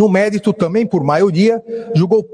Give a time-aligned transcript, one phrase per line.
[0.00, 1.62] No mérito, também por maioria,
[1.94, 2.26] julgou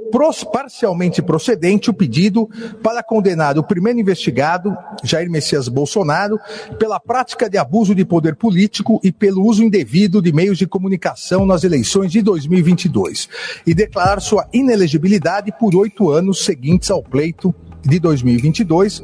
[0.53, 2.49] parcialmente procedente o pedido
[2.81, 6.39] para condenar o primeiro investigado, Jair Messias Bolsonaro,
[6.79, 11.45] pela prática de abuso de poder político e pelo uso indevido de meios de comunicação
[11.45, 13.29] nas eleições de 2022
[13.67, 17.53] e declarar sua inelegibilidade por oito anos seguintes ao pleito
[17.85, 19.03] de 2022,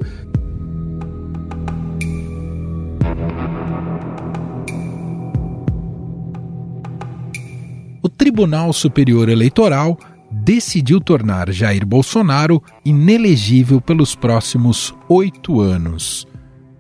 [8.03, 9.98] o Tribunal Superior Eleitoral
[10.30, 16.27] decidiu tornar Jair Bolsonaro inelegível pelos próximos oito anos.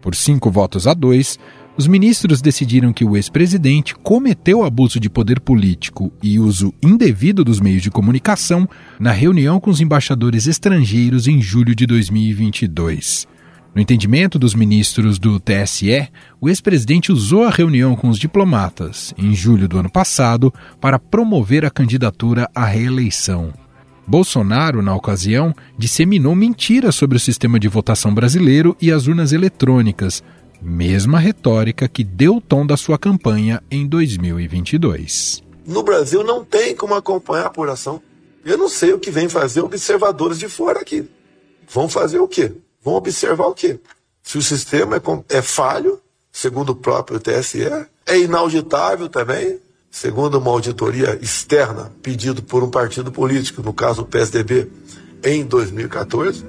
[0.00, 1.38] Por cinco votos a dois,
[1.76, 7.60] os ministros decidiram que o ex-presidente cometeu abuso de poder político e uso indevido dos
[7.60, 13.31] meios de comunicação na reunião com os embaixadores estrangeiros em julho de 2022.
[13.74, 16.08] No entendimento dos ministros do TSE,
[16.38, 21.64] o ex-presidente usou a reunião com os diplomatas, em julho do ano passado, para promover
[21.64, 23.52] a candidatura à reeleição.
[24.06, 30.22] Bolsonaro, na ocasião, disseminou mentiras sobre o sistema de votação brasileiro e as urnas eletrônicas,
[30.60, 35.42] mesma retórica que deu o tom da sua campanha em 2022.
[35.66, 38.02] No Brasil não tem como acompanhar a apuração.
[38.44, 41.08] Eu não sei o que vem fazer observadores de fora aqui.
[41.68, 42.52] Vão fazer o quê?
[42.82, 43.78] Vão observar o quê?
[44.22, 47.62] Se o sistema é, é falho, segundo o próprio TSE,
[48.06, 49.58] é inauditável também,
[49.90, 54.70] segundo uma auditoria externa pedido por um partido político, no caso o PSDB,
[55.24, 56.44] em 2014.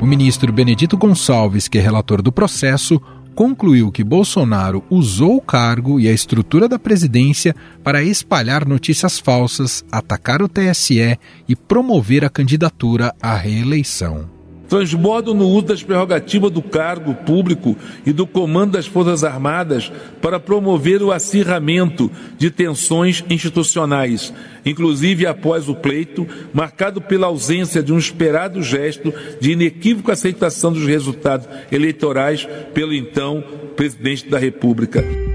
[0.00, 3.00] O ministro Benedito Gonçalves, que é relator do processo,
[3.38, 9.84] concluiu que Bolsonaro usou o cargo e a estrutura da presidência para espalhar notícias falsas,
[9.92, 14.37] atacar o TSE e promover a candidatura à reeleição
[14.68, 20.38] transbordam no uso das prerrogativas do cargo público e do comando das Forças Armadas para
[20.38, 24.32] promover o acirramento de tensões institucionais,
[24.64, 30.86] inclusive após o pleito, marcado pela ausência de um esperado gesto de inequívoca aceitação dos
[30.86, 33.42] resultados eleitorais pelo então
[33.74, 35.27] presidente da República.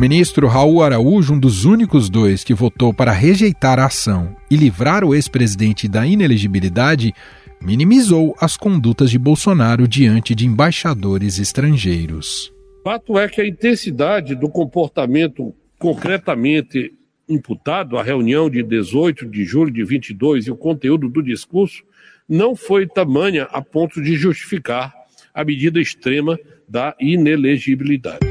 [0.00, 5.04] Ministro Raul Araújo, um dos únicos dois que votou para rejeitar a ação e livrar
[5.04, 7.12] o ex-presidente da inelegibilidade,
[7.60, 12.50] minimizou as condutas de Bolsonaro diante de embaixadores estrangeiros.
[12.82, 16.94] Fato é que a intensidade do comportamento concretamente
[17.28, 21.84] imputado à reunião de 18 de julho de 22 e o conteúdo do discurso
[22.26, 24.94] não foi tamanha a ponto de justificar
[25.34, 28.29] a medida extrema da inelegibilidade.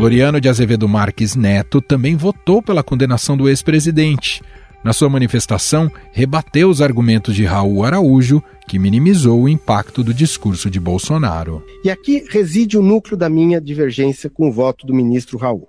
[0.00, 4.42] Floriano de Azevedo Marques Neto também votou pela condenação do ex-presidente.
[4.82, 10.70] Na sua manifestação, rebateu os argumentos de Raul Araújo, que minimizou o impacto do discurso
[10.70, 11.62] de Bolsonaro.
[11.84, 15.68] E aqui reside o núcleo da minha divergência com o voto do ministro Raul.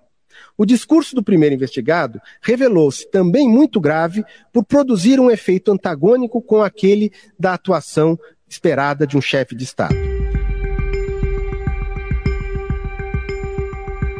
[0.57, 6.63] O discurso do primeiro investigado revelou-se também muito grave por produzir um efeito antagônico com
[6.63, 10.10] aquele da atuação esperada de um chefe de Estado.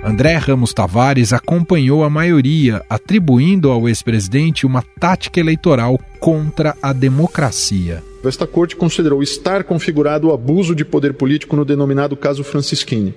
[0.04, 8.04] André Ramos Tavares acompanhou a maioria, atribuindo ao ex-presidente uma tática eleitoral contra a democracia.
[8.24, 13.14] Esta corte considerou estar configurado o abuso de poder político no denominado caso Francisquini,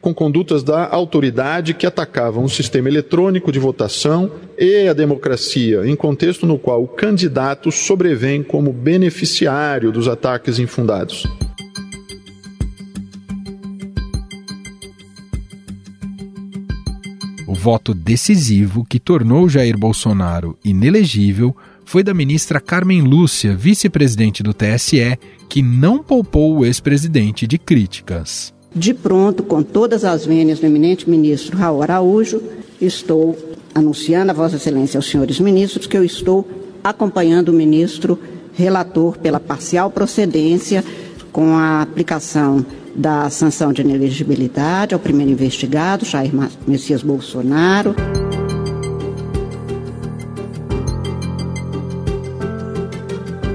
[0.00, 5.94] com condutas da autoridade que atacavam o sistema eletrônico de votação e a democracia, em
[5.94, 11.26] contexto no qual o candidato sobrevém como beneficiário dos ataques infundados.
[17.54, 21.54] O voto decisivo que tornou Jair Bolsonaro inelegível
[21.84, 25.16] foi da ministra Carmen Lúcia, vice-presidente do TSE,
[25.48, 28.52] que não poupou o ex-presidente de críticas.
[28.74, 32.42] De pronto, com todas as vênias do eminente ministro Raul Araújo,
[32.80, 33.38] estou
[33.72, 36.48] anunciando a Vossa Excelência aos senhores ministros que eu estou
[36.82, 38.18] acompanhando o ministro
[38.52, 40.84] relator pela parcial procedência
[41.30, 46.30] com a aplicação da sanção de inelegibilidade ao primeiro investigado, Jair
[46.66, 47.94] Messias Bolsonaro.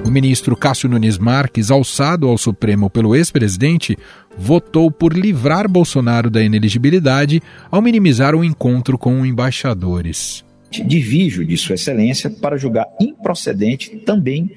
[0.05, 3.95] O ministro Cássio Nunes Marques, alçado ao Supremo pelo ex-presidente,
[4.35, 10.43] votou por livrar Bolsonaro da ineligibilidade ao minimizar o encontro com embaixadores.
[10.71, 14.51] Divijo de Sua Excelência para julgar improcedente também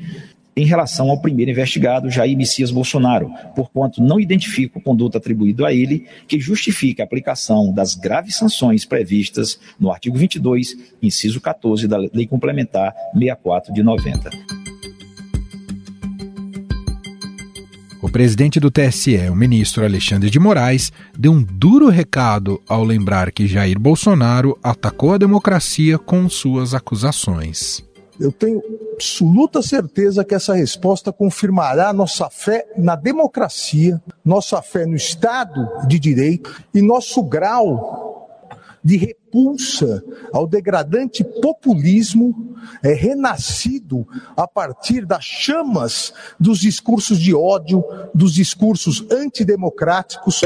[0.54, 5.72] em relação ao primeiro investigado, Jair Messias Bolsonaro, porquanto não identifica o conduto atribuído a
[5.72, 11.96] ele que justifique a aplicação das graves sanções previstas no artigo 22, inciso 14 da
[11.96, 14.30] Lei Complementar 64 de 90.
[18.02, 23.30] O presidente do TSE, o ministro Alexandre de Moraes, deu um duro recado ao lembrar
[23.30, 27.91] que Jair Bolsonaro atacou a democracia com suas acusações.
[28.20, 28.62] Eu tenho
[28.92, 35.98] absoluta certeza que essa resposta confirmará nossa fé na democracia, nossa fé no Estado de
[35.98, 38.12] Direito e nosso grau
[38.84, 44.06] de repulsa ao degradante populismo é, renascido
[44.36, 50.40] a partir das chamas dos discursos de ódio, dos discursos antidemocráticos.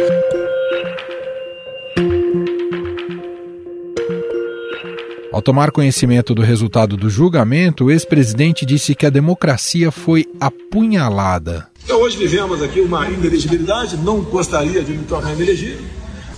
[5.36, 11.68] Ao tomar conhecimento do resultado do julgamento, o ex-presidente disse que a democracia foi apunhalada.
[11.84, 15.84] Então, hoje vivemos aqui uma inelegibilidade, não gostaria de me tornar inelegível.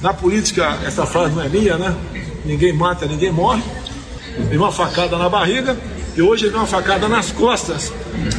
[0.02, 1.96] Na política, essa frase não é minha, né?
[2.44, 3.62] Ninguém mata, ninguém morre.
[4.48, 5.76] Vem uma facada na barriga
[6.16, 7.92] e hoje vem uma facada nas costas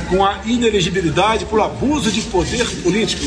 [0.10, 3.24] com a inelegibilidade por abuso de poder político.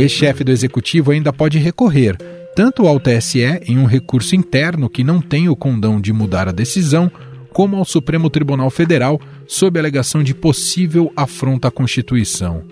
[0.00, 2.16] O ex-chefe do executivo ainda pode recorrer
[2.56, 6.52] tanto ao TSE em um recurso interno que não tem o condão de mudar a
[6.52, 7.12] decisão,
[7.52, 12.64] como ao Supremo Tribunal Federal sob alegação de possível afronta à Constituição.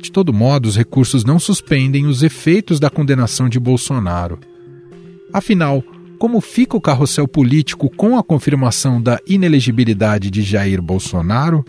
[0.00, 4.38] De todo modo, os recursos não suspendem os efeitos da condenação de Bolsonaro.
[5.30, 5.84] Afinal,
[6.18, 11.66] como fica o carrossel político com a confirmação da inelegibilidade de Jair Bolsonaro?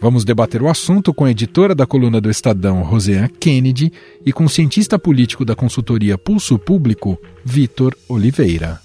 [0.00, 3.92] Vamos debater o assunto com a editora da coluna do Estadão, Roseanne Kennedy,
[4.24, 8.80] e com o cientista político da consultoria Pulso Público, Vitor Oliveira.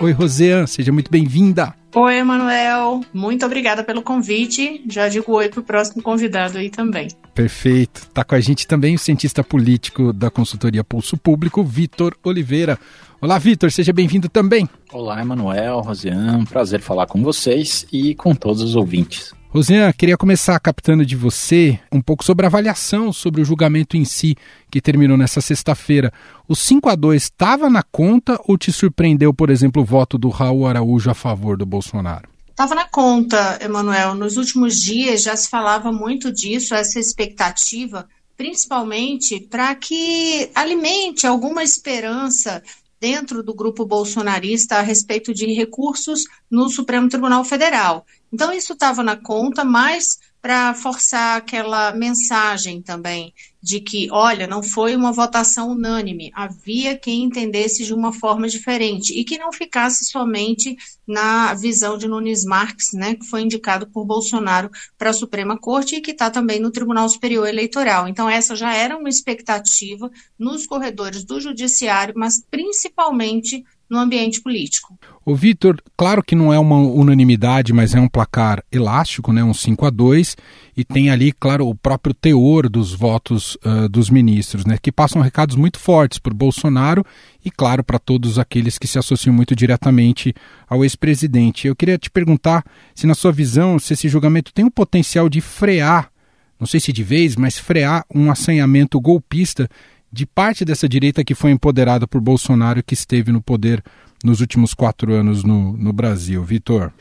[0.00, 1.74] Oi, Roseanne, seja muito bem-vinda.
[1.98, 3.00] Oi, Emanuel.
[3.10, 4.84] Muito obrigada pelo convite.
[4.86, 7.08] Já digo oi para o próximo convidado aí também.
[7.34, 8.02] Perfeito.
[8.02, 12.78] Está com a gente também o cientista político da consultoria Pulso Público, Vitor Oliveira.
[13.18, 14.68] Olá, Vitor, seja bem-vindo também.
[14.92, 19.32] Olá, Emanuel, Rosiane, prazer falar com vocês e com todos os ouvintes.
[19.56, 24.04] Rosiane, queria começar captando de você um pouco sobre a avaliação sobre o julgamento em
[24.04, 24.36] si,
[24.70, 26.12] que terminou nessa sexta-feira.
[26.46, 30.28] O 5 a 2 estava na conta ou te surpreendeu, por exemplo, o voto do
[30.28, 32.28] Raul Araújo a favor do Bolsonaro?
[32.50, 34.14] Estava na conta, Emanuel.
[34.14, 38.06] Nos últimos dias já se falava muito disso, essa expectativa,
[38.36, 42.62] principalmente para que alimente alguma esperança
[43.06, 48.04] dentro do grupo bolsonarista a respeito de recursos no Supremo Tribunal Federal.
[48.32, 54.62] Então, isso estava na conta, mas para forçar aquela mensagem também de que, olha, não
[54.62, 60.04] foi uma votação unânime, havia quem entendesse de uma forma diferente e que não ficasse
[60.04, 65.58] somente na visão de Nunes Marques, né, que foi indicado por Bolsonaro para a Suprema
[65.58, 68.06] Corte e que está também no Tribunal Superior Eleitoral.
[68.06, 70.08] Então, essa já era uma expectativa
[70.38, 74.98] nos corredores do Judiciário, mas principalmente no ambiente político.
[75.24, 79.54] O Vitor, claro que não é uma unanimidade, mas é um placar elástico, né, um
[79.54, 80.36] 5 a 2
[80.76, 85.22] e tem ali, claro, o próprio teor dos votos uh, dos ministros, né, que passam
[85.22, 87.04] recados muito fortes por Bolsonaro
[87.44, 90.34] e, claro, para todos aqueles que se associam muito diretamente
[90.68, 91.68] ao ex-presidente.
[91.68, 95.40] Eu queria te perguntar se, na sua visão, se esse julgamento tem o potencial de
[95.40, 96.10] frear,
[96.58, 99.68] não sei se de vez, mas frear um assanhamento golpista
[100.12, 103.82] de parte dessa direita que foi empoderada por Bolsonaro que esteve no poder
[104.24, 106.42] nos últimos quatro anos no, no Brasil.
[106.42, 106.92] Vitor.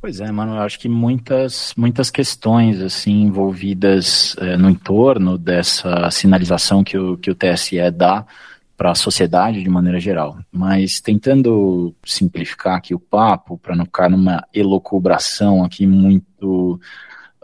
[0.00, 6.10] Pois é, mano, eu acho que muitas, muitas questões assim envolvidas é, no entorno dessa
[6.10, 8.26] sinalização que o, que o TSE dá
[8.76, 10.38] para a sociedade de maneira geral.
[10.50, 16.80] Mas tentando simplificar aqui o papo, para não ficar numa elocubração aqui muito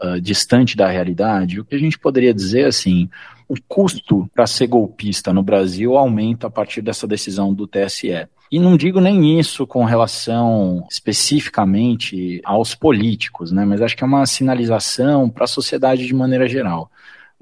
[0.03, 3.09] uh, distante da realidade, o que a gente poderia dizer assim,
[3.49, 8.27] o custo para ser golpista no Brasil aumenta a partir dessa decisão do TSE.
[8.51, 13.65] E não digo nem isso com relação especificamente aos políticos, né?
[13.65, 16.91] mas acho que é uma sinalização para a sociedade de maneira geral.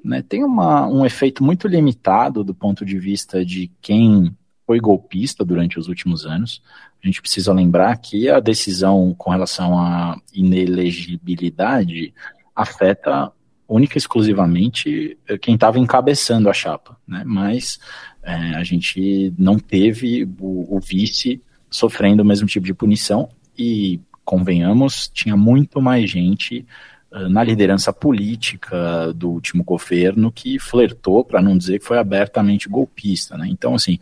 [0.04, 0.22] Né?
[0.22, 4.34] Tem uma, um efeito muito limitado do ponto de vista de quem
[4.66, 6.62] foi golpista durante os últimos anos.
[7.04, 12.14] A gente precisa lembrar que a decisão com relação à inelegibilidade
[12.56, 13.32] afeta
[13.68, 17.24] única e exclusivamente eh, quem estava encabeçando a chapa, né?
[17.26, 17.80] Mas
[18.24, 24.00] é, a gente não teve o, o, vice sofrendo o mesmo tipo de punição e,
[24.24, 26.66] convenhamos, tinha muito mais gente
[27.12, 32.68] uh, na liderança política do último governo que flertou, para não dizer que foi abertamente
[32.68, 33.48] golpista, né?
[33.50, 34.00] Então, assim,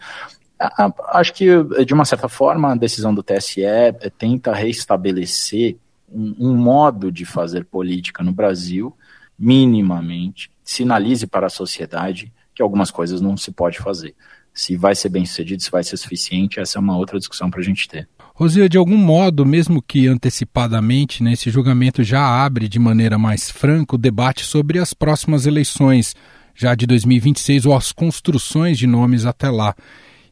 [1.09, 1.45] Acho que,
[1.85, 3.61] de uma certa forma, a decisão do TSE
[4.17, 5.75] tenta restabelecer
[6.09, 8.95] um, um modo de fazer política no Brasil,
[9.37, 14.15] minimamente, sinalize para a sociedade que algumas coisas não se pode fazer.
[14.53, 17.59] Se vai ser bem sucedido, se vai ser suficiente, essa é uma outra discussão para
[17.59, 18.07] a gente ter.
[18.33, 23.49] Rosia, de algum modo, mesmo que antecipadamente, né, esse julgamento já abre de maneira mais
[23.49, 26.15] franca o debate sobre as próximas eleições,
[26.53, 29.75] já de 2026, ou as construções de nomes até lá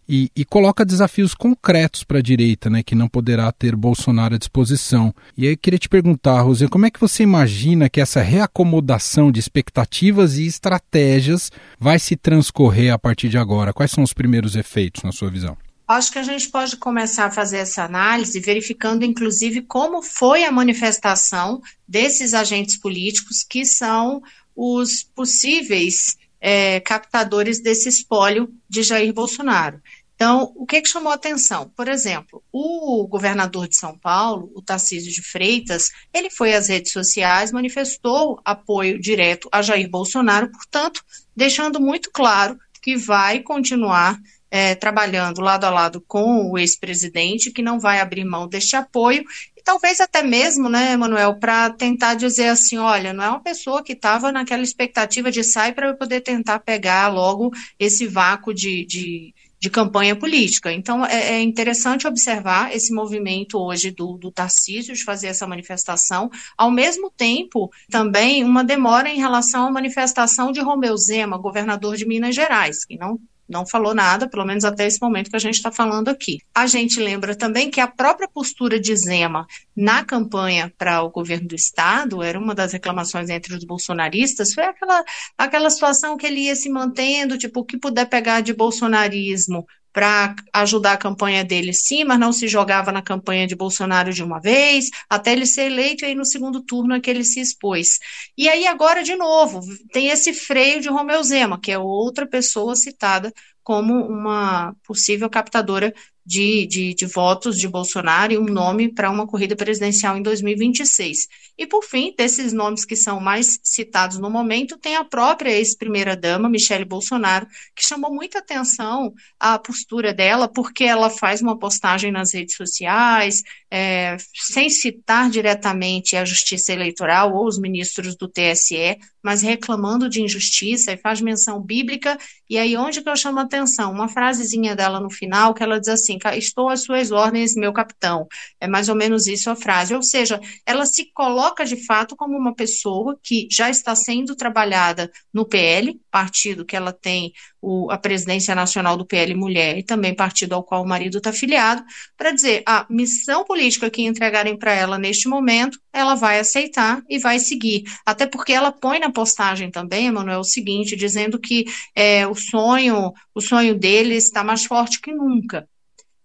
[0.08, 4.38] e, e coloca desafios concretos para a direita, né, que não poderá ter Bolsonaro à
[4.38, 5.14] disposição.
[5.38, 9.32] E aí eu queria te perguntar, Rosê, como é que você imagina que essa reacomodação
[9.32, 13.74] de expectativas e estratégias vai se transcorrer a partir de agora?
[13.74, 15.58] Quais são os primeiros efeitos, na sua visão?
[15.88, 20.52] Acho que a gente pode começar a fazer essa análise verificando, inclusive, como foi a
[20.52, 24.22] manifestação desses agentes políticos que são
[24.56, 29.82] os possíveis é, captadores desse espólio de Jair Bolsonaro.
[30.14, 31.72] Então, o que, que chamou a atenção?
[31.76, 36.92] Por exemplo, o governador de São Paulo, o Tarcísio de Freitas, ele foi às redes
[36.92, 41.02] sociais, manifestou apoio direto a Jair Bolsonaro, portanto,
[41.36, 44.20] deixando muito claro que vai continuar
[44.56, 49.26] é, trabalhando lado a lado com o ex-presidente, que não vai abrir mão deste apoio
[49.64, 53.94] talvez até mesmo, né, Manuel, para tentar dizer assim, olha, não é uma pessoa que
[53.94, 59.34] estava naquela expectativa de sair para eu poder tentar pegar logo esse vácuo de, de,
[59.58, 60.70] de campanha política.
[60.70, 66.30] Então, é, é, interessante observar esse movimento hoje do, do Tarcísio de fazer essa manifestação,
[66.58, 72.06] ao mesmo tempo, também uma demora em relação à manifestação de Romeu Zema, governador de
[72.06, 73.18] Minas Gerais, que não
[73.48, 76.40] não falou nada, pelo menos até esse momento que a gente está falando aqui.
[76.54, 79.46] A gente lembra também que a própria postura de Zema
[79.76, 84.64] na campanha para o governo do Estado, era uma das reclamações entre os bolsonaristas, foi
[84.64, 85.04] aquela,
[85.38, 90.36] aquela situação que ele ia se mantendo, tipo, o que puder pegar de bolsonarismo para
[90.52, 94.40] ajudar a campanha dele, sim, mas não se jogava na campanha de Bolsonaro de uma
[94.40, 98.00] vez, até ele ser eleito, e aí no segundo turno é que ele se expôs.
[98.36, 102.76] E aí agora, de novo, tem esse freio de Romeu Zema, que é outra pessoa
[102.76, 103.32] citada
[103.64, 105.94] como uma possível captadora
[106.26, 111.28] de, de, de, votos de Bolsonaro e um nome para uma corrida presidencial em 2026.
[111.58, 116.50] E, por fim, desses nomes que são mais citados no momento, tem a própria ex-primeira-dama,
[116.50, 122.34] Michele Bolsonaro, que chamou muita atenção a postura dela, porque ela faz uma postagem nas
[122.34, 123.44] redes sociais,
[123.76, 130.22] é, sem citar diretamente a Justiça Eleitoral ou os ministros do TSE, mas reclamando de
[130.22, 132.16] injustiça e faz menção bíblica.
[132.48, 133.92] E aí, onde que eu chamo a atenção?
[133.92, 138.28] Uma frasezinha dela no final, que ela diz assim: Estou às suas ordens, meu capitão.
[138.60, 139.96] É mais ou menos isso a frase.
[139.96, 145.12] Ou seja, ela se coloca de fato como uma pessoa que já está sendo trabalhada
[145.34, 150.14] no PL, partido que ela tem o, a presidência nacional do PL Mulher e também
[150.14, 151.82] partido ao qual o marido está filiado,
[152.18, 157.18] para dizer a missão política que entregarem para ela neste momento, ela vai aceitar e
[157.18, 157.84] vai seguir.
[158.06, 161.66] Até porque ela põe na postagem também, Emanuel, o seguinte, dizendo que
[161.96, 165.68] é, o sonho, o sonho dele está mais forte que nunca.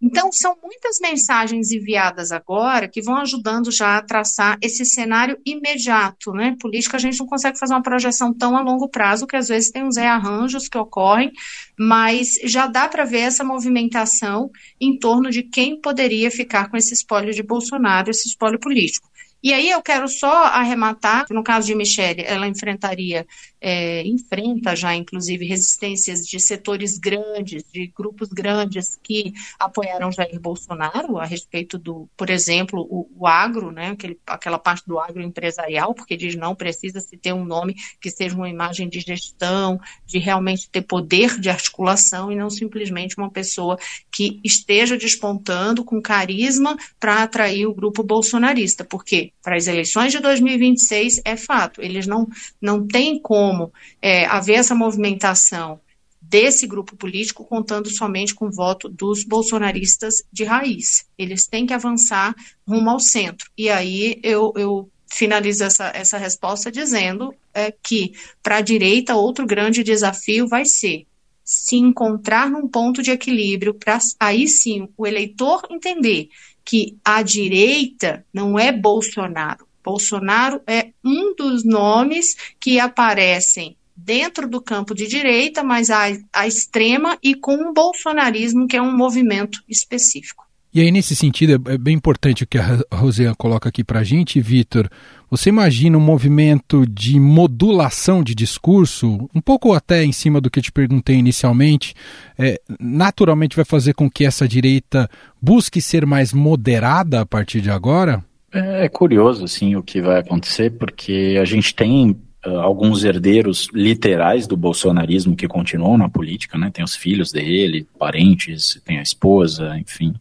[0.00, 6.32] Então, são muitas mensagens enviadas agora que vão ajudando já a traçar esse cenário imediato,
[6.32, 6.56] né?
[6.60, 9.72] Política, a gente não consegue fazer uma projeção tão a longo prazo, que às vezes
[9.72, 11.32] tem uns rearranjos que ocorrem,
[11.76, 14.50] mas já dá para ver essa movimentação
[14.80, 19.08] em torno de quem poderia ficar com esse espólio de Bolsonaro, esse espólio político.
[19.42, 23.26] E aí eu quero só arrematar, no caso de Michele, ela enfrentaria
[23.60, 31.18] é, enfrenta já, inclusive, resistências de setores grandes, de grupos grandes que apoiaram Jair Bolsonaro
[31.18, 35.94] a respeito do, por exemplo, o, o agro, né, aquele, aquela parte do agro empresarial,
[35.94, 40.18] porque diz não precisa se ter um nome que seja uma imagem de gestão, de
[40.18, 43.78] realmente ter poder de articulação e não simplesmente uma pessoa
[44.10, 50.20] que esteja despontando com carisma para atrair o grupo bolsonarista, porque para as eleições de
[50.20, 52.28] 2026 é fato, eles não,
[52.60, 55.80] não têm como é, haver essa movimentação
[56.20, 61.06] desse grupo político contando somente com o voto dos bolsonaristas de raiz.
[61.16, 62.34] Eles têm que avançar
[62.66, 63.50] rumo ao centro.
[63.56, 69.46] E aí eu, eu finalizo essa, essa resposta dizendo é, que, para a direita, outro
[69.46, 71.06] grande desafio vai ser
[71.42, 76.28] se encontrar num ponto de equilíbrio para aí sim o eleitor entender
[76.68, 84.60] que a direita não é Bolsonaro, Bolsonaro é um dos nomes que aparecem dentro do
[84.60, 89.64] campo de direita, mas à, à extrema e com o bolsonarismo, que é um movimento
[89.66, 90.47] específico.
[90.78, 93.98] E aí, nesse sentido, é, é bem importante o que a Rosea coloca aqui para
[93.98, 94.88] a gente, Vitor.
[95.28, 100.60] Você imagina um movimento de modulação de discurso, um pouco até em cima do que
[100.60, 101.94] eu te perguntei inicialmente,
[102.38, 105.10] é, naturalmente vai fazer com que essa direita
[105.42, 108.24] busque ser mais moderada a partir de agora?
[108.54, 112.10] É, é curioso, assim, o que vai acontecer, porque a gente tem
[112.46, 116.70] uh, alguns herdeiros literais do bolsonarismo que continuam na política, né?
[116.72, 120.14] Tem os filhos dele, parentes, tem a esposa, enfim.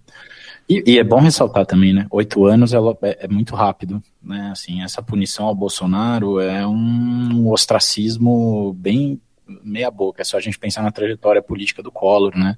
[0.70, 2.06] E, e, é bom ressaltar também, né?
[2.12, 4.50] Oito anos é, é, muito rápido, né?
[4.52, 9.22] Assim, essa punição ao Bolsonaro é um ostracismo bem
[9.64, 10.22] meia boca.
[10.22, 12.58] É só a gente pensar na trajetória política do Collor, né?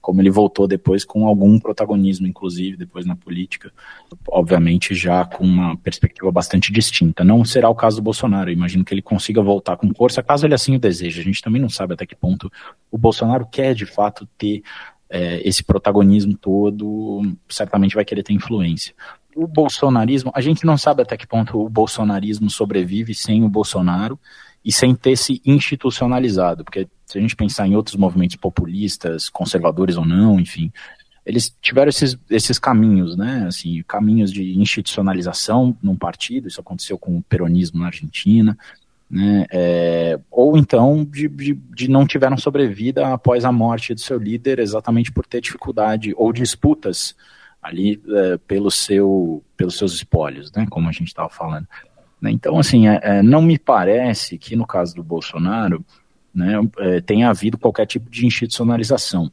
[0.00, 3.72] Como ele voltou depois com algum protagonismo, inclusive, depois na política,
[4.28, 7.24] obviamente já com uma perspectiva bastante distinta.
[7.24, 8.50] Não será o caso do Bolsonaro.
[8.50, 11.20] Eu imagino que ele consiga voltar com força, caso ele assim o deseje.
[11.20, 12.50] A gente também não sabe até que ponto
[12.88, 14.62] o Bolsonaro quer de fato ter
[15.10, 18.94] é, esse protagonismo todo, certamente vai querer ter influência.
[19.34, 24.18] O bolsonarismo, a gente não sabe até que ponto o bolsonarismo sobrevive sem o Bolsonaro
[24.64, 29.96] e sem ter se institucionalizado, porque se a gente pensar em outros movimentos populistas, conservadores
[29.96, 30.72] ou não, enfim,
[31.24, 37.18] eles tiveram esses, esses caminhos, né, assim, caminhos de institucionalização num partido, isso aconteceu com
[37.18, 38.58] o peronismo na Argentina,
[39.10, 44.18] né, é, ou então de, de, de, não tiveram sobrevida após a morte do seu
[44.18, 47.16] líder, exatamente por ter dificuldade ou disputas
[47.62, 51.66] ali é, pelo seu, pelos seus espólios, né, como a gente estava falando.
[52.20, 55.84] Né, então, assim, é, é, não me parece que no caso do Bolsonaro
[56.34, 59.32] né, é, tenha havido qualquer tipo de institucionalização.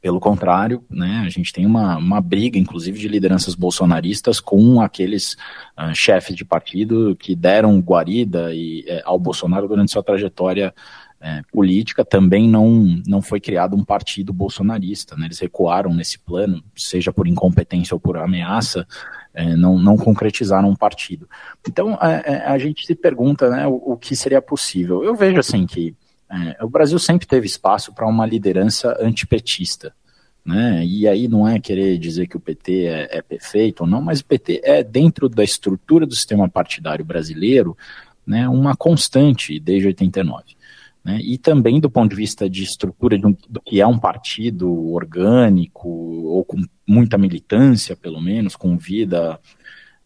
[0.00, 5.32] Pelo contrário, né, a gente tem uma, uma briga, inclusive, de lideranças bolsonaristas com aqueles
[5.76, 10.72] uh, chefes de partido que deram guarida e, é, ao Bolsonaro durante sua trajetória
[11.20, 12.04] é, política.
[12.04, 15.16] Também não, não foi criado um partido bolsonarista.
[15.16, 18.86] Né, eles recuaram nesse plano, seja por incompetência ou por ameaça,
[19.34, 21.28] é, não, não concretizaram um partido.
[21.68, 25.02] Então, é, a gente se pergunta né, o, o que seria possível.
[25.02, 25.96] Eu vejo assim que
[26.30, 29.94] é, o Brasil sempre teve espaço para uma liderança antipetista.
[30.44, 30.84] Né?
[30.84, 34.20] E aí não é querer dizer que o PT é, é, perfeito ou não, mas
[34.20, 37.76] o PT é, dentro da estrutura do sistema partidário brasileiro,
[38.26, 40.56] né, uma constante desde 89.
[41.04, 41.18] Né?
[41.22, 44.90] E também do ponto de vista de estrutura de um, do que é um partido
[44.90, 49.38] orgânico, ou com muita militância, pelo menos, com vida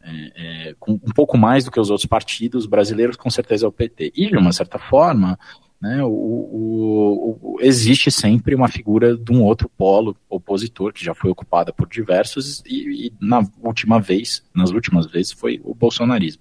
[0.02, 3.68] é, é, com um pouco mais do que os outros partidos brasileiros, com certeza é
[3.68, 4.12] o PT.
[4.16, 5.38] E, de uma certa forma,
[5.82, 11.12] né, o, o, o, existe sempre uma figura de um outro polo opositor que já
[11.12, 16.40] foi ocupada por diversos e, e, na última vez, nas últimas vezes, foi o bolsonarismo.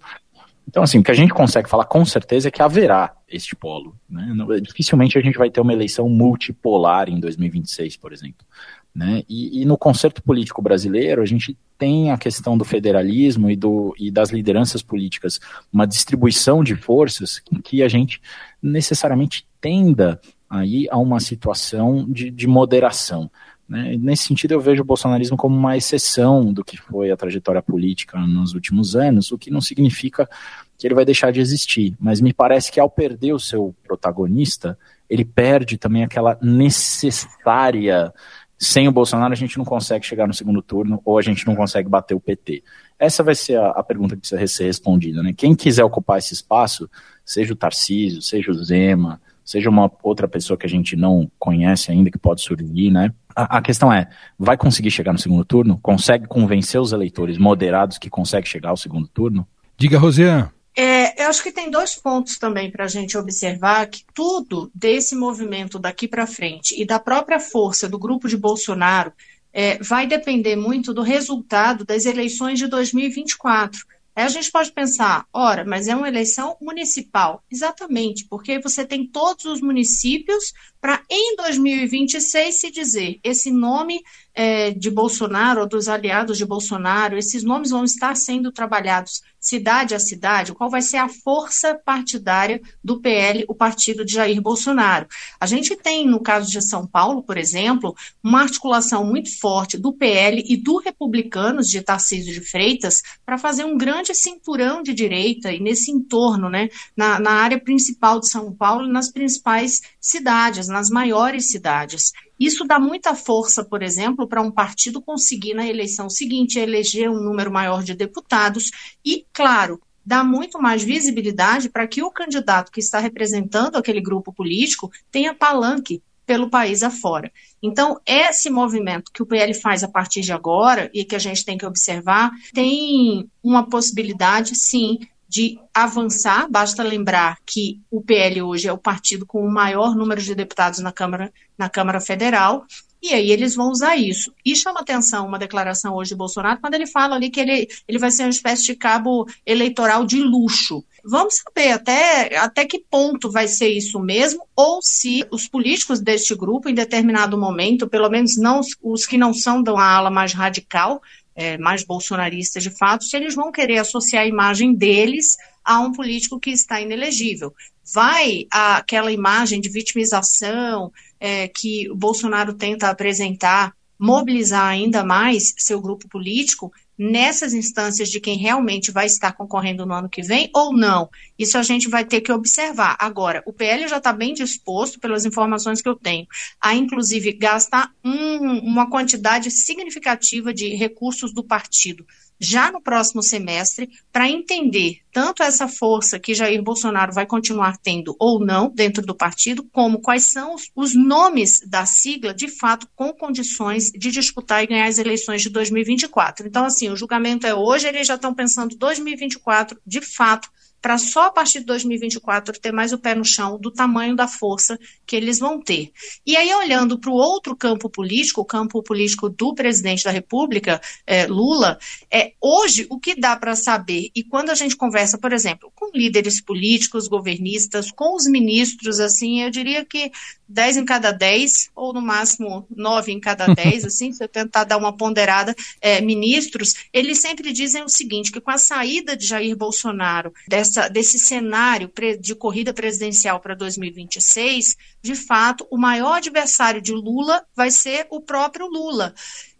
[0.68, 3.96] Então, assim, o que a gente consegue falar com certeza é que haverá este polo.
[4.08, 4.32] Né?
[4.62, 8.46] Dificilmente a gente vai ter uma eleição multipolar em 2026, por exemplo.
[8.94, 9.24] Né?
[9.28, 13.96] E, e, no concerto político brasileiro, a gente tem a questão do federalismo e, do,
[13.98, 15.40] e das lideranças políticas,
[15.72, 18.22] uma distribuição de forças em que a gente
[18.62, 23.32] necessariamente tenda aí a uma situação de, de moderação.
[23.68, 23.96] Né?
[23.98, 28.20] Nesse sentido, eu vejo o bolsonarismo como uma exceção do que foi a trajetória política
[28.20, 30.30] nos últimos anos, o que não significa
[30.78, 31.96] que ele vai deixar de existir.
[31.98, 34.78] Mas me parece que ao perder o seu protagonista,
[35.10, 38.14] ele perde também aquela necessária
[38.62, 41.56] sem o Bolsonaro a gente não consegue chegar no segundo turno ou a gente não
[41.56, 42.64] consegue bater o PT.
[43.00, 45.24] Essa vai ser a, a pergunta que precisa ser respondida.
[45.24, 45.34] Né?
[45.34, 46.88] Quem quiser ocupar esse espaço,
[47.26, 51.92] seja o Tarcísio, seja o Zema, seja uma outra pessoa que a gente não conhece
[51.92, 53.12] ainda, que pode surgir, né?
[53.36, 55.80] A, a, questão é, vai conseguir chegar no segundo turno?
[55.82, 59.48] Consegue convencer os eleitores moderados que consegue chegar ao segundo turno?
[59.76, 60.50] Diga, Rosiane.
[60.76, 65.16] É, eu acho que tem dois pontos também para a gente observar que tudo desse
[65.16, 69.12] movimento daqui para frente e da própria força do grupo de Bolsonaro
[69.54, 73.86] é, vai depender muito do resultado das eleições de 2024.
[74.16, 77.44] Aí a gente pode pensar, ora, mas é uma eleição municipal.
[77.50, 84.02] Exatamente, porque você tem todos os municípios para, em 2026, se dizer esse nome
[84.34, 89.96] é, de Bolsonaro ou dos aliados de Bolsonaro, esses nomes vão estar sendo trabalhados cidade
[89.96, 95.08] a cidade, qual vai ser a força partidária do PL, o partido de Jair Bolsonaro.
[95.40, 99.92] A gente tem, no caso de São Paulo, por exemplo, uma articulação muito forte do
[99.92, 105.52] PL e do Republicanos de Tarcísio de Freitas para fazer um grande cinturão de direita
[105.52, 110.68] e nesse entorno, né, na, na área principal de São Paulo e nas principais cidades,
[110.68, 112.12] nas maiores cidades.
[112.42, 117.22] Isso dá muita força, por exemplo, para um partido conseguir na eleição seguinte eleger um
[117.22, 118.72] número maior de deputados
[119.06, 124.34] e, claro, dá muito mais visibilidade para que o candidato que está representando aquele grupo
[124.34, 127.32] político tenha palanque pelo país afora.
[127.62, 131.46] Então, esse movimento que o PL faz a partir de agora e que a gente
[131.46, 134.98] tem que observar, tem uma possibilidade, sim,
[135.32, 136.52] de avançar.
[136.52, 140.80] Basta lembrar que o PL hoje é o partido com o maior número de deputados
[140.80, 142.66] na Câmara, na Câmara Federal
[143.02, 144.32] e aí eles vão usar isso.
[144.46, 147.98] E chama atenção uma declaração hoje de Bolsonaro quando ele fala ali que ele, ele
[147.98, 150.84] vai ser uma espécie de cabo eleitoral de luxo.
[151.04, 156.36] Vamos saber até, até que ponto vai ser isso mesmo, ou se os políticos deste
[156.36, 161.02] grupo, em determinado momento, pelo menos não os que não são da ala mais radical,
[161.36, 165.92] é, mais bolsonaristas de fato, se eles vão querer associar a imagem deles a um
[165.92, 167.54] político que está inelegível.
[167.94, 175.80] Vai aquela imagem de vitimização, é, que o Bolsonaro tenta apresentar, mobilizar ainda mais seu
[175.80, 180.72] grupo político nessas instâncias de quem realmente vai estar concorrendo no ano que vem ou
[180.72, 181.10] não.
[181.38, 182.96] Isso a gente vai ter que observar.
[183.00, 186.28] Agora, o PL já está bem disposto, pelas informações que eu tenho,
[186.62, 192.06] a inclusive gastar um, uma quantidade significativa de recursos do partido
[192.42, 198.16] já no próximo semestre para entender tanto essa força que Jair Bolsonaro vai continuar tendo
[198.18, 202.88] ou não dentro do partido, como quais são os, os nomes da sigla, de fato,
[202.96, 206.48] com condições de disputar e ganhar as eleições de 2024.
[206.48, 210.50] Então, assim, o julgamento é hoje, eles já estão pensando 2024, de fato,
[210.82, 214.28] para só a partir de 2024 ter mais o pé no chão do tamanho da
[214.28, 215.92] força que eles vão ter.
[216.26, 220.82] E aí, olhando para o outro campo político, o campo político do presidente da República,
[221.06, 221.78] é, Lula,
[222.10, 225.92] é, hoje o que dá para saber, e quando a gente conversa, por exemplo, com
[225.94, 230.12] líderes políticos, governistas, com os ministros, assim, eu diria que
[230.48, 234.64] 10 em cada 10, ou no máximo 9 em cada 10, assim, se eu tentar
[234.64, 239.26] dar uma ponderada, é, ministros, eles sempre dizem o seguinte, que com a saída de
[239.26, 246.82] Jair Bolsonaro dessa, desse cenário de corrida presidencial para 2026, de fato, o maior adversário
[246.82, 249.14] de Lula vai ser o próprio Lula.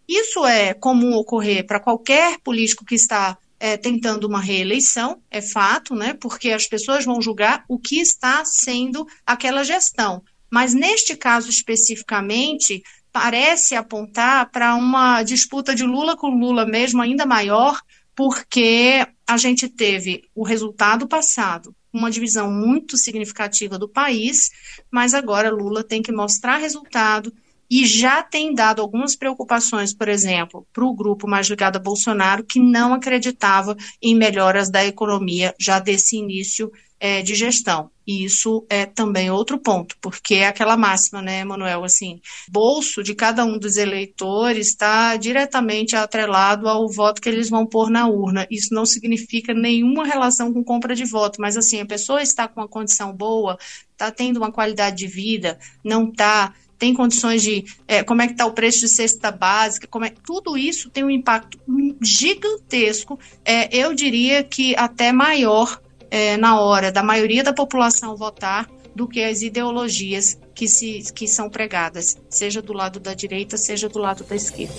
[0.08, 5.94] Isso é comum ocorrer para qualquer político que está é, tentando uma reeleição, é fato,
[5.94, 6.14] né?
[6.14, 10.22] Porque as pessoas vão julgar o que está sendo aquela gestão.
[10.50, 17.24] Mas neste caso especificamente, parece apontar para uma disputa de Lula com Lula mesmo ainda
[17.24, 17.80] maior,
[18.24, 24.48] porque a gente teve o resultado passado, uma divisão muito significativa do país,
[24.88, 27.32] mas agora Lula tem que mostrar resultado
[27.68, 32.44] e já tem dado algumas preocupações, por exemplo, para o grupo mais ligado a Bolsonaro,
[32.44, 36.70] que não acreditava em melhoras da economia já desse início
[37.02, 37.90] é, de gestão.
[38.06, 41.82] E isso é também outro ponto, porque é aquela máxima, né, Manuel?
[41.82, 47.66] Assim, bolso de cada um dos eleitores está diretamente atrelado ao voto que eles vão
[47.66, 48.46] pôr na urna.
[48.48, 52.60] Isso não significa nenhuma relação com compra de voto, mas assim, a pessoa está com
[52.60, 53.58] uma condição boa,
[53.90, 58.32] está tendo uma qualidade de vida, não está tem condições de é, como é que
[58.32, 61.56] está o preço de cesta básica, como é, tudo isso tem um impacto
[62.00, 65.80] gigantesco, é, eu diria que até maior
[66.12, 71.26] é, na hora da maioria da população votar do que as ideologias que, se, que
[71.26, 74.74] são pregadas, seja do lado da direita, seja do lado da esquerda.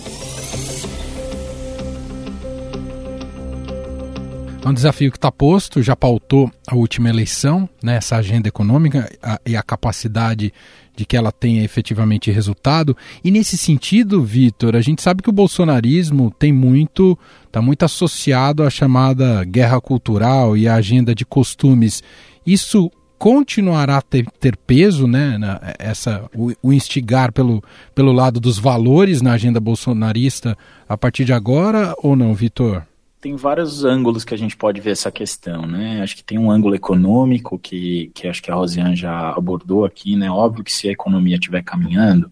[4.66, 9.12] É um desafio que está posto, já pautou a última eleição, né, essa agenda econômica
[9.22, 10.54] a, e a capacidade
[10.96, 12.96] de que ela tenha efetivamente resultado.
[13.22, 18.64] E nesse sentido, Vitor, a gente sabe que o bolsonarismo tem muito, está muito associado
[18.64, 22.02] à chamada guerra cultural e à agenda de costumes.
[22.48, 27.62] Isso continuará a ter, ter peso, né, na, essa, o, o, instigar pelo,
[27.94, 32.84] pelo lado dos valores na agenda bolsonarista a partir de agora ou não, Vitor?
[33.24, 36.02] Tem vários ângulos que a gente pode ver essa questão, né?
[36.02, 40.18] Acho que tem um ângulo econômico que, que acho que a Rosiane já abordou aqui,
[40.18, 40.30] né?
[40.30, 42.30] Óbvio que se a economia estiver caminhando,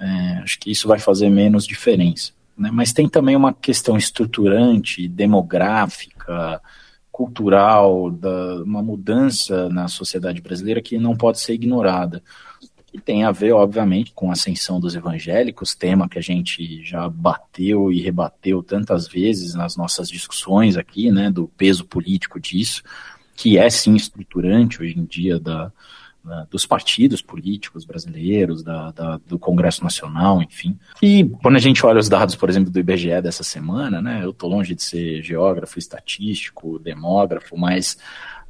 [0.00, 2.32] é, acho que isso vai fazer menos diferença.
[2.56, 2.70] Né?
[2.72, 6.58] Mas tem também uma questão estruturante, demográfica,
[7.12, 12.22] cultural, da, uma mudança na sociedade brasileira que não pode ser ignorada
[12.94, 17.08] que tem a ver, obviamente, com a ascensão dos evangélicos, tema que a gente já
[17.08, 22.84] bateu e rebateu tantas vezes nas nossas discussões aqui, né, do peso político disso,
[23.34, 25.72] que é sim estruturante hoje em dia da
[26.50, 30.78] dos partidos políticos brasileiros, da, da, do Congresso Nacional, enfim.
[31.02, 34.30] E quando a gente olha os dados, por exemplo, do IBGE dessa semana, né, eu
[34.30, 37.98] estou longe de ser geógrafo, estatístico, demógrafo, mas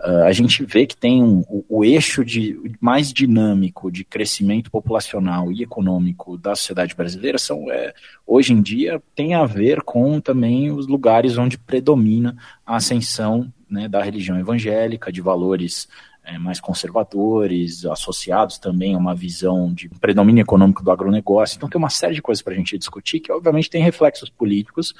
[0.04, 4.70] Uh, a gente vê que tem um, o, o, eixo de, mais dinâmico de crescimento
[4.70, 7.94] populacional e econômico da sociedade brasileira são, é,
[8.26, 12.36] hoje em dia, tem a ver com também os lugares onde predomina
[12.66, 15.88] a ascensão né, da religião evangélica, de valores
[16.22, 21.56] é, mais conservadores, associados também a uma visão de predomínio econômico do agronegócio.
[21.56, 24.94] Então tem uma série de coisas para a gente discutir que obviamente tem reflexos políticos.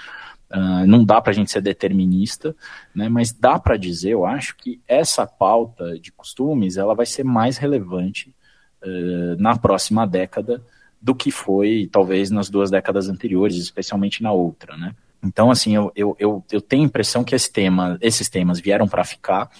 [0.54, 2.54] Uh, não dá para a gente ser determinista,
[2.94, 7.24] né, mas dá para dizer, eu acho, que essa pauta de costumes ela vai ser
[7.24, 8.32] mais relevante
[8.84, 10.62] uh, na próxima década
[11.02, 14.76] do que foi, talvez, nas duas décadas anteriores, especialmente na outra.
[14.76, 14.94] Né?
[15.24, 18.86] Então, assim, eu, eu, eu, eu tenho a impressão que esse tema, esses temas vieram
[18.86, 19.50] para ficar,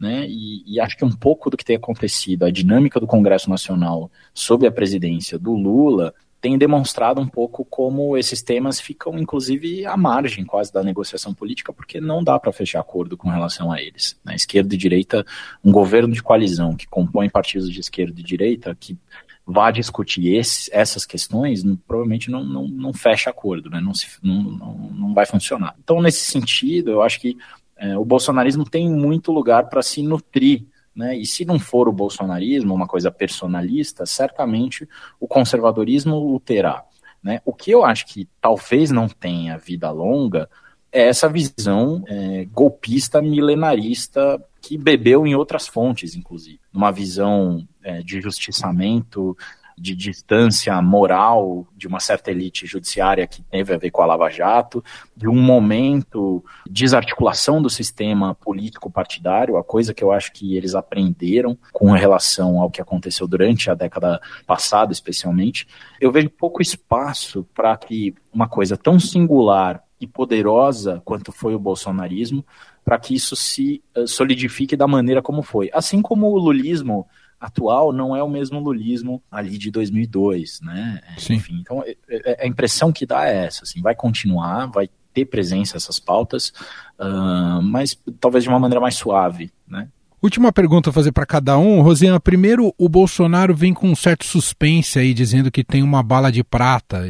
[0.00, 0.26] né?
[0.28, 4.10] E, e, acho que um pouco do que tem acontecido, a dinâmica do Congresso Nacional
[4.34, 9.96] sob a presidência do Lula, tem demonstrado um pouco como esses temas ficam, inclusive, à
[9.96, 14.18] margem quase da negociação política, porque não dá para fechar acordo com relação a eles.
[14.24, 14.34] Né?
[14.34, 15.24] Esquerda e direita,
[15.64, 18.98] um governo de coalizão que compõe partidos de esquerda e direita, que
[19.46, 20.36] vá discutir
[20.72, 23.80] essas questões, provavelmente não, não, não fecha acordo, né?
[23.80, 25.76] não, se, não, não, não vai funcionar.
[25.82, 27.36] Então, nesse sentido, eu acho que
[27.76, 30.64] é, o bolsonarismo tem muito lugar para se nutrir.
[30.94, 31.16] Né?
[31.16, 36.84] E se não for o bolsonarismo, uma coisa personalista, certamente o conservadorismo o terá.
[37.22, 37.40] Né?
[37.44, 40.48] O que eu acho que talvez não tenha vida longa
[40.90, 46.60] é essa visão é, golpista, milenarista, que bebeu em outras fontes, inclusive.
[46.72, 49.36] Uma visão é, de justiçamento
[49.76, 54.30] de distância moral de uma certa elite judiciária que teve a ver com a Lava
[54.30, 54.84] Jato,
[55.16, 60.56] de um momento de desarticulação do sistema político partidário, a coisa que eu acho que
[60.56, 65.66] eles aprenderam com relação ao que aconteceu durante a década passada, especialmente.
[66.00, 71.58] Eu vejo pouco espaço para que uma coisa tão singular e poderosa quanto foi o
[71.58, 72.44] bolsonarismo,
[72.84, 75.70] para que isso se eh, solidifique da maneira como foi.
[75.72, 77.06] Assim como o lulismo
[77.42, 81.00] atual não é o mesmo lulismo ali de 2002, né?
[81.18, 81.34] Sim.
[81.34, 85.24] Enfim, então é, é, a impressão que dá é essa, assim, vai continuar, vai ter
[85.26, 86.52] presença essas pautas,
[86.98, 89.88] uh, mas talvez de uma maneira mais suave, né?
[90.22, 91.82] Última pergunta a fazer para cada um.
[91.82, 96.30] Rosiana, primeiro, o Bolsonaro vem com um certo suspense aí, dizendo que tem uma bala
[96.30, 97.02] de prata.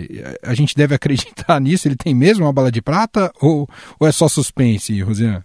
[0.42, 1.87] A gente deve acreditar nisso?
[1.87, 3.68] Ele tem mesmo uma bala de prata ou,
[4.01, 5.45] ou é só suspense, Rosiana?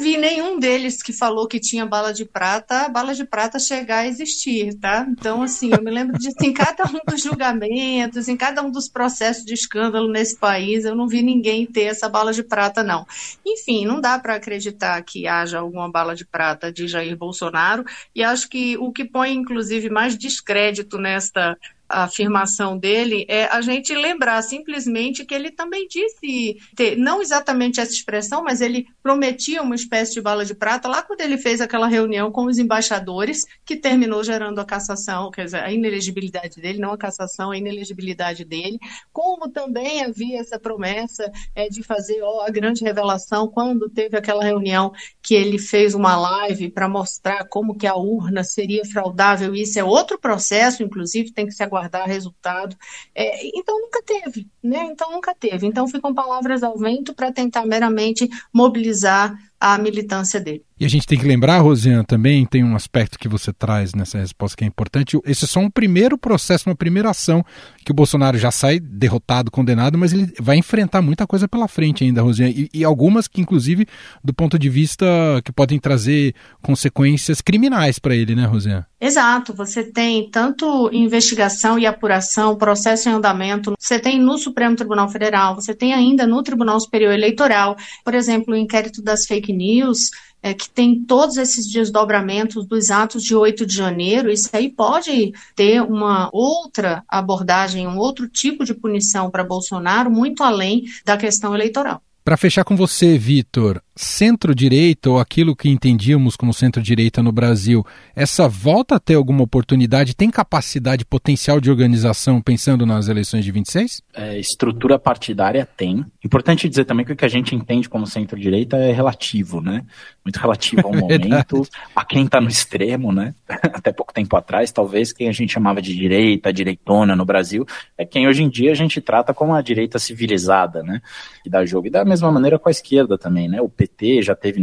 [0.00, 4.06] Vi nenhum deles que falou que tinha bala de prata, bala de prata chegar a
[4.06, 5.06] existir, tá?
[5.08, 8.88] Então, assim, eu me lembro de em cada um dos julgamentos, em cada um dos
[8.88, 13.06] processos de escândalo nesse país, eu não vi ninguém ter essa bala de prata, não.
[13.46, 17.84] Enfim, não dá para acreditar que haja alguma bala de prata de Jair Bolsonaro,
[18.14, 21.56] e acho que o que põe, inclusive, mais descrédito nesta
[21.90, 27.92] afirmação dele é a gente lembrar simplesmente que ele também disse, ter, não exatamente essa
[27.92, 31.88] expressão, mas ele prometia uma espécie de bala de prata lá quando ele fez aquela
[31.88, 36.92] reunião com os embaixadores, que terminou gerando a cassação, quer dizer, a inelegibilidade dele, não
[36.92, 38.78] a cassação, a inelegibilidade dele,
[39.12, 44.44] como também havia essa promessa é, de fazer ó, a grande revelação quando teve aquela
[44.44, 49.78] reunião que ele fez uma live para mostrar como que a urna seria fraudável, isso
[49.78, 52.76] é outro processo, inclusive tem que se aguardar aguardar resultado.
[53.14, 54.84] É, então nunca teve, né?
[54.84, 55.66] Então nunca teve.
[55.66, 60.64] Então ficam palavras ao vento para tentar meramente mobilizar a militância dele.
[60.80, 64.16] E a gente tem que lembrar, Rosiana, também tem um aspecto que você traz nessa
[64.16, 65.18] resposta que é importante.
[65.26, 67.44] Esse é só um primeiro processo, uma primeira ação
[67.84, 72.02] que o Bolsonaro já sai derrotado, condenado, mas ele vai enfrentar muita coisa pela frente
[72.02, 72.50] ainda, Rosiana.
[72.50, 73.86] E, e algumas que, inclusive,
[74.24, 75.04] do ponto de vista
[75.44, 78.88] que podem trazer consequências criminais para ele, né, Rosiana?
[78.98, 79.52] Exato.
[79.54, 85.54] Você tem tanto investigação e apuração, processo em andamento, você tem no Supremo Tribunal Federal,
[85.54, 90.10] você tem ainda no Tribunal Superior Eleitoral, por exemplo, o inquérito das fake news
[90.42, 95.32] é, que tem todos esses desdobramentos dos atos de 8 de janeiro, isso aí pode
[95.54, 101.54] ter uma outra abordagem, um outro tipo de punição para Bolsonaro, muito além da questão
[101.54, 102.02] eleitoral.
[102.22, 108.46] Para fechar com você, Vitor, centro-direita, ou aquilo que entendíamos como centro-direita no Brasil, essa
[108.46, 114.02] volta a ter alguma oportunidade, tem capacidade potencial de organização pensando nas eleições de 26?
[114.14, 116.04] É, estrutura partidária tem.
[116.22, 119.84] Importante dizer também que o que a gente entende como centro-direita é relativo, né?
[120.24, 123.34] Muito relativo ao momento, a quem está no extremo, né?
[123.48, 128.04] Até pouco tempo atrás, talvez quem a gente chamava de direita, direitona no Brasil, é
[128.04, 131.00] quem hoje em dia a gente trata como a direita civilizada, né?
[131.42, 131.86] Que dá jogo.
[131.86, 133.60] E da mesma maneira com a esquerda também, né?
[133.60, 134.60] O PT já teve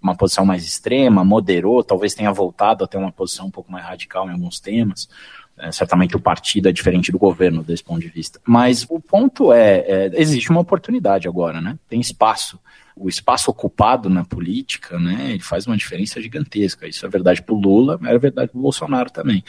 [0.00, 3.84] uma posição mais extrema, moderou, talvez tenha voltado a ter uma posição um pouco mais
[3.84, 5.08] radical em alguns temas.
[5.56, 8.40] É, certamente o partido é diferente do governo desse ponto de vista.
[8.44, 11.78] Mas o ponto é, é, existe uma oportunidade agora, né?
[11.88, 12.58] Tem espaço
[12.96, 16.86] o espaço ocupado na política, né, ele faz uma diferença gigantesca.
[16.86, 19.42] Isso é verdade para o Lula, mas é verdade para o Bolsonaro também.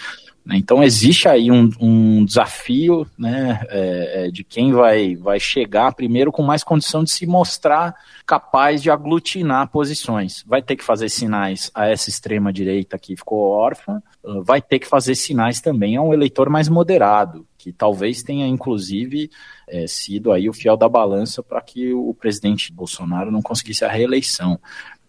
[0.44, 0.58] Né.
[0.58, 6.32] Então existe aí um, um desafio né, é, é, de quem vai, vai chegar primeiro
[6.32, 10.44] com mais condição de se mostrar capaz de aglutinar posições.
[10.48, 14.02] Vai ter que fazer sinais a essa extrema direita que ficou órfã,
[14.44, 19.32] vai ter que fazer sinais também a um eleitor mais moderado, que talvez tenha inclusive
[19.68, 23.90] é, sido aí o fiel da balança para que o presidente Bolsonaro não conseguisse a
[23.90, 24.60] reeleição.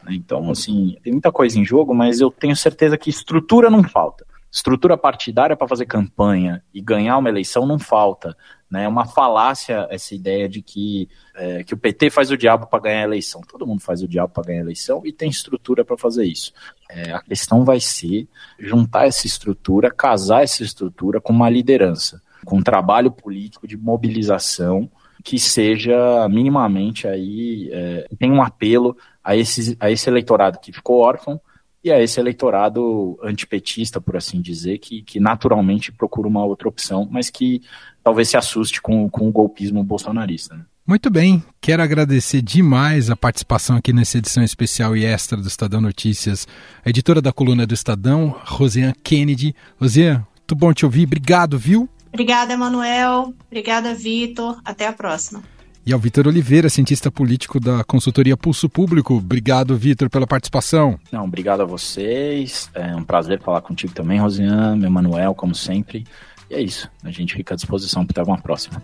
[0.03, 0.15] Né?
[0.15, 4.25] Então, assim, tem muita coisa em jogo, mas eu tenho certeza que estrutura não falta.
[4.51, 8.35] Estrutura partidária para fazer campanha e ganhar uma eleição não falta.
[8.71, 8.85] Né?
[8.85, 12.81] É uma falácia essa ideia de que, é, que o PT faz o diabo para
[12.81, 13.43] ganhar a eleição.
[13.43, 16.55] Todo mundo faz o diabo para ganhar a eleição e tem estrutura para fazer isso.
[16.89, 18.27] É, a questão vai ser
[18.59, 24.89] juntar essa estrutura, casar essa estrutura com uma liderança com um trabalho político de mobilização
[25.23, 31.01] que seja minimamente aí, é, tem um apelo a esse, a esse eleitorado que ficou
[31.01, 31.41] órfão
[31.83, 37.09] e a esse eleitorado antipetista, por assim dizer, que, que naturalmente procura uma outra opção,
[37.11, 37.61] mas que
[38.05, 40.55] talvez se assuste com, com o golpismo bolsonarista.
[40.55, 40.65] Né?
[40.87, 45.81] Muito bem, quero agradecer demais a participação aqui nessa edição especial e extra do Estadão
[45.81, 46.47] Notícias,
[46.85, 49.57] a editora da coluna do Estadão, Rosiane Kennedy.
[49.81, 51.89] Rosiane, muito bom te ouvir, obrigado, viu?
[52.09, 53.35] Obrigada, Emanuel.
[53.47, 54.59] Obrigada, Vitor.
[54.65, 55.43] Até a próxima.
[55.87, 59.15] E ao Vitor Oliveira, cientista político da consultoria Pulso Público.
[59.15, 60.99] Obrigado, Vitor, pela participação.
[61.13, 62.69] Não, obrigado a vocês.
[62.75, 66.05] É um prazer falar contigo também, Rosiane, Emanuel, como sempre.
[66.51, 66.91] E é isso.
[67.05, 68.83] A gente fica à disposição para uma próxima.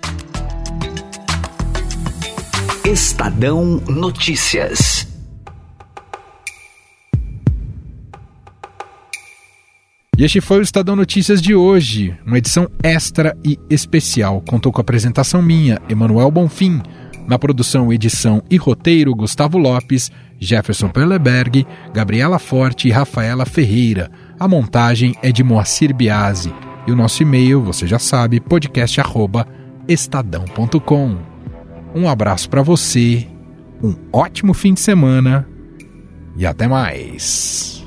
[2.84, 5.11] Estadão Notícias.
[10.22, 14.40] E este foi o Estadão Notícias de hoje, uma edição extra e especial.
[14.42, 16.80] Contou com a apresentação minha, Emanuel Bonfim,
[17.26, 24.12] na produção, edição e roteiro, Gustavo Lopes, Jefferson Perleberg, Gabriela Forte e Rafaela Ferreira.
[24.38, 26.54] A montagem é de Moacir Biasi.
[26.86, 31.18] E o nosso e-mail, você já sabe, podcast@estadão.com.
[31.96, 33.26] Um abraço para você,
[33.82, 35.48] um ótimo fim de semana
[36.36, 37.81] e até mais.